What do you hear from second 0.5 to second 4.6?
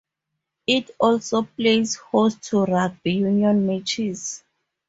It also plays host to rugby union matches.